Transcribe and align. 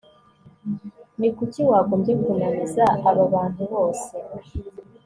ni 1.19 1.29
kuki 1.37 1.61
wagombye 1.69 2.13
kunaniza 2.21 2.83
aba 3.09 3.23
bantu 3.33 3.61
bose 3.71 4.13